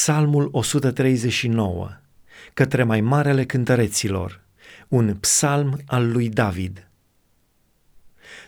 Psalmul 0.00 0.48
139, 0.52 1.90
către 2.54 2.82
mai 2.82 3.00
marele 3.00 3.44
cântăreților, 3.44 4.44
un 4.88 5.14
psalm 5.14 5.80
al 5.86 6.12
lui 6.12 6.28
David. 6.28 6.88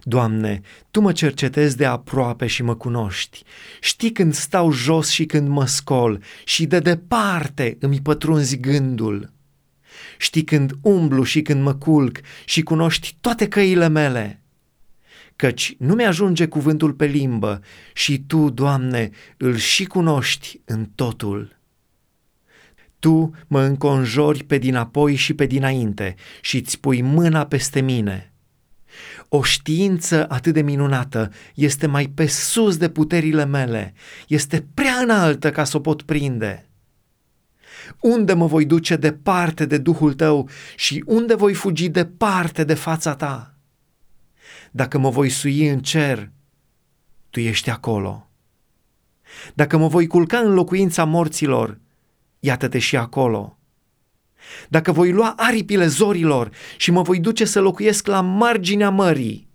Doamne, 0.02 0.60
Tu 0.90 1.00
mă 1.00 1.12
cercetezi 1.12 1.76
de 1.76 1.86
aproape 1.86 2.46
și 2.46 2.62
mă 2.62 2.74
cunoști. 2.74 3.42
Știi 3.80 4.12
când 4.12 4.34
stau 4.34 4.72
jos 4.72 5.08
și 5.08 5.26
când 5.26 5.48
mă 5.48 5.66
scol 5.66 6.22
și 6.45 6.66
de 6.66 6.79
departe 6.79 7.77
îmi 7.80 8.01
pătrunzi 8.01 8.61
gândul. 8.61 9.32
Știi 10.19 10.45
când 10.45 10.73
umblu 10.82 11.23
și 11.23 11.43
când 11.43 11.62
mă 11.62 11.75
culc 11.75 12.21
și 12.45 12.62
cunoști 12.62 13.17
toate 13.21 13.48
căile 13.48 13.89
mele 13.89 14.39
căci 15.41 15.75
nu 15.79 15.95
mi-ajunge 15.95 16.46
cuvântul 16.46 16.93
pe 16.93 17.04
limbă 17.04 17.61
și 17.93 18.18
Tu, 18.27 18.50
Doamne, 18.50 19.11
îl 19.36 19.57
și 19.57 19.84
cunoști 19.84 20.61
în 20.64 20.89
totul. 20.95 21.57
Tu 22.99 23.30
mă 23.46 23.63
înconjori 23.63 24.44
pe 24.44 24.58
dinapoi 24.58 25.14
și 25.14 25.35
pe 25.35 25.46
dinainte 25.46 26.14
și 26.40 26.57
îți 26.57 26.80
pui 26.80 27.03
mâna 27.03 27.46
peste 27.46 27.80
mine. 27.80 28.32
O 29.29 29.43
știință 29.43 30.26
atât 30.29 30.54
de 30.54 30.63
minunată 30.63 31.32
este 31.54 31.86
mai 31.86 32.06
pe 32.06 32.27
sus 32.27 32.77
de 32.77 32.88
puterile 32.88 33.44
mele, 33.44 33.94
este 34.28 34.66
prea 34.75 34.94
înaltă 34.94 35.50
ca 35.50 35.64
să 35.64 35.77
o 35.77 35.80
pot 35.80 36.02
prinde. 36.02 36.69
Unde 38.00 38.33
mă 38.33 38.47
voi 38.47 38.64
duce 38.64 38.97
departe 38.97 39.66
de 39.66 39.78
Duhul 39.78 40.12
tău 40.12 40.48
și 40.77 41.02
unde 41.06 41.34
voi 41.34 41.55
fugi 41.55 41.88
departe 41.88 42.64
de 42.64 42.75
fața 42.75 43.14
ta? 43.14 43.50
Dacă 44.70 44.98
mă 44.98 45.10
voi 45.10 45.28
sui 45.28 45.69
în 45.69 45.80
cer, 45.80 46.30
tu 47.30 47.41
ești 47.41 47.70
acolo. 47.70 48.28
Dacă 49.55 49.77
mă 49.77 49.88
voi 49.88 50.06
culca 50.06 50.38
în 50.38 50.52
locuința 50.52 51.05
morților, 51.05 51.78
iată-te 52.41 52.78
și 52.78 52.96
acolo. 52.96 53.58
Dacă 54.68 54.92
voi 54.92 55.12
lua 55.12 55.34
aripile 55.36 55.86
zorilor 55.86 56.50
și 56.77 56.90
mă 56.90 57.02
voi 57.02 57.20
duce 57.20 57.44
să 57.44 57.60
locuiesc 57.60 58.06
la 58.06 58.20
marginea 58.20 58.90
mării, 58.90 59.48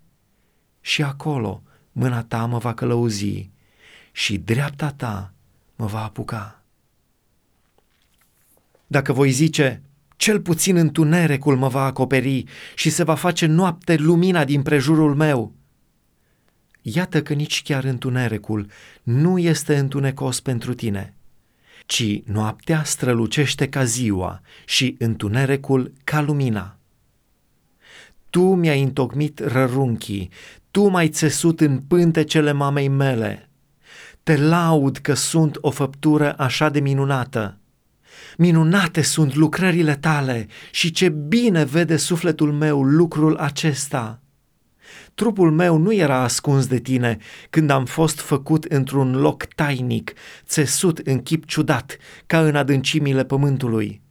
și 0.81 1.03
acolo 1.03 1.63
mâna 1.91 2.23
ta 2.23 2.45
mă 2.45 2.57
va 2.57 2.73
călăuzi 2.73 3.49
și 4.11 4.37
dreapta 4.37 4.91
ta 4.91 5.33
mă 5.75 5.85
va 5.85 6.03
apuca. 6.03 6.63
Dacă 8.87 9.13
voi 9.13 9.31
zice, 9.31 9.81
cel 10.15 10.39
puțin 10.39 10.75
întunericul 10.75 11.57
mă 11.57 11.67
va 11.67 11.83
acoperi 11.83 12.43
și 12.75 12.89
se 12.89 13.03
va 13.03 13.15
face 13.15 13.45
noapte 13.45 13.95
lumina 13.95 14.45
din 14.45 14.61
prejurul 14.61 15.15
meu. 15.15 15.53
Iată 16.81 17.21
că 17.21 17.33
nici 17.33 17.63
chiar 17.63 17.83
întunericul 17.83 18.67
nu 19.03 19.37
este 19.37 19.77
întunecos 19.77 20.39
pentru 20.39 20.73
tine, 20.73 21.13
ci 21.85 22.21
noaptea 22.25 22.83
strălucește 22.83 23.69
ca 23.69 23.83
ziua 23.83 24.41
și 24.65 24.95
întunericul 24.99 25.93
ca 26.03 26.21
lumina. 26.21 26.77
Tu 28.29 28.55
mi-ai 28.55 28.81
întocmit 28.81 29.39
rărunchii, 29.39 30.29
tu 30.71 30.87
m-ai 30.87 31.09
țesut 31.09 31.61
în 31.61 31.79
pântecele 31.79 32.51
mamei 32.51 32.87
mele. 32.87 33.49
Te 34.23 34.37
laud 34.37 34.97
că 34.97 35.13
sunt 35.13 35.57
o 35.61 35.69
făptură 35.69 36.37
așa 36.37 36.69
de 36.69 36.79
minunată 36.79 37.57
Minunate 38.37 39.01
sunt 39.01 39.35
lucrările 39.35 39.95
tale 39.95 40.47
și 40.71 40.91
ce 40.91 41.09
bine 41.09 41.63
vede 41.63 41.97
sufletul 41.97 42.51
meu 42.51 42.83
lucrul 42.83 43.35
acesta. 43.35 44.19
Trupul 45.13 45.51
meu 45.51 45.77
nu 45.77 45.93
era 45.93 46.21
ascuns 46.21 46.67
de 46.67 46.79
tine 46.79 47.17
când 47.49 47.69
am 47.69 47.85
fost 47.85 48.19
făcut 48.19 48.63
într-un 48.63 49.15
loc 49.15 49.45
tainic, 49.45 50.13
țesut 50.45 50.97
în 50.97 51.21
chip 51.21 51.45
ciudat, 51.45 51.97
ca 52.25 52.45
în 52.45 52.55
adâncimile 52.55 53.25
pământului. 53.25 54.01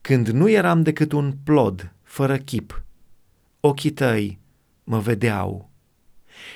Când 0.00 0.28
nu 0.28 0.50
eram 0.50 0.82
decât 0.82 1.12
un 1.12 1.34
plod, 1.44 1.92
fără 2.02 2.36
chip, 2.36 2.82
ochii 3.60 3.90
tăi 3.90 4.38
mă 4.84 4.98
vedeau. 4.98 5.67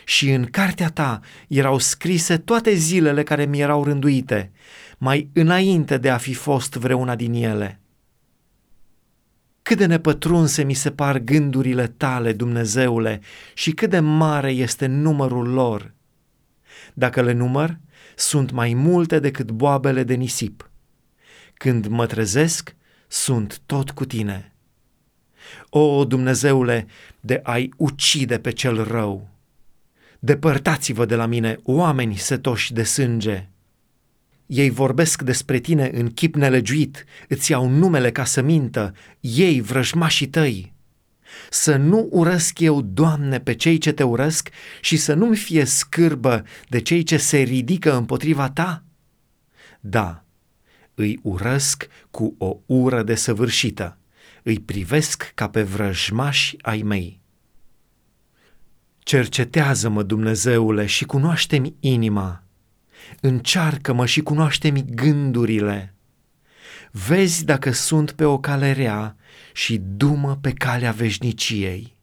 Și 0.04 0.30
în 0.30 0.44
cartea 0.44 0.88
ta 0.88 1.20
erau 1.48 1.78
scrise 1.78 2.38
toate 2.38 2.74
zilele 2.74 3.22
care 3.22 3.44
mi 3.44 3.60
erau 3.60 3.84
rânduite, 3.84 4.52
mai 4.98 5.28
înainte 5.32 5.98
de 5.98 6.10
a 6.10 6.16
fi 6.16 6.34
fost 6.34 6.74
vreuna 6.74 7.16
din 7.16 7.32
ele. 7.32 7.80
Cât 9.62 9.76
de 9.78 9.86
nepătrunse 9.86 10.64
mi 10.64 10.74
se 10.74 10.90
par 10.90 11.18
gândurile 11.18 11.86
tale, 11.86 12.32
Dumnezeule, 12.32 13.20
și 13.54 13.70
cât 13.70 13.90
de 13.90 14.00
mare 14.00 14.50
este 14.50 14.86
numărul 14.86 15.48
lor. 15.48 15.94
Dacă 16.94 17.22
le 17.22 17.32
număr, 17.32 17.78
sunt 18.16 18.50
mai 18.50 18.74
multe 18.74 19.18
decât 19.18 19.50
boabele 19.50 20.02
de 20.02 20.14
nisip. 20.14 20.70
Când 21.54 21.86
mă 21.86 22.06
trezesc, 22.06 22.74
sunt 23.08 23.60
tot 23.66 23.90
cu 23.90 24.04
tine. 24.04 24.52
O, 25.68 26.04
Dumnezeule, 26.04 26.86
de 27.20 27.40
ai 27.42 27.70
ucide 27.76 28.38
pe 28.38 28.50
cel 28.50 28.84
rău! 28.84 29.31
Depărtați-vă 30.24 31.04
de 31.04 31.14
la 31.14 31.26
mine, 31.26 31.58
oameni 31.62 32.16
setoși 32.16 32.72
de 32.72 32.82
sânge! 32.82 33.48
Ei 34.46 34.70
vorbesc 34.70 35.22
despre 35.22 35.58
tine 35.58 35.90
în 35.92 36.10
chip 36.10 36.34
nelegiuit, 36.34 37.04
îți 37.28 37.50
iau 37.50 37.68
numele 37.68 38.12
ca 38.12 38.24
să 38.24 38.42
mintă, 38.42 38.94
ei 39.20 39.60
vrăjmașii 39.60 40.28
tăi. 40.28 40.72
Să 41.50 41.76
nu 41.76 42.08
urăsc 42.10 42.58
eu, 42.58 42.82
Doamne, 42.82 43.40
pe 43.40 43.54
cei 43.54 43.78
ce 43.78 43.92
te 43.92 44.02
urăsc 44.02 44.48
și 44.80 44.96
să 44.96 45.14
nu-mi 45.14 45.36
fie 45.36 45.64
scârbă 45.64 46.44
de 46.68 46.80
cei 46.80 47.02
ce 47.02 47.16
se 47.16 47.38
ridică 47.38 47.96
împotriva 47.96 48.50
ta? 48.50 48.84
Da, 49.80 50.24
îi 50.94 51.20
urăsc 51.22 51.86
cu 52.10 52.34
o 52.38 52.56
ură 52.66 53.02
desăvârșită, 53.02 53.98
îi 54.42 54.60
privesc 54.60 55.32
ca 55.34 55.48
pe 55.48 55.62
vrăjmași 55.62 56.56
ai 56.60 56.82
mei. 56.82 57.21
Cercetează-mă, 59.02 60.02
Dumnezeule, 60.02 60.86
și 60.86 61.04
cunoaște-mi 61.04 61.74
inima, 61.80 62.42
încearcă-mă 63.20 64.06
și 64.06 64.20
cunoaște-mi 64.20 64.84
gândurile. 64.94 65.94
Vezi 66.90 67.44
dacă 67.44 67.70
sunt 67.70 68.12
pe 68.12 68.24
o 68.24 68.38
cale 68.38 68.72
rea 68.72 69.16
și 69.52 69.80
dumă 69.96 70.38
pe 70.40 70.52
calea 70.52 70.92
veșniciei. 70.92 71.96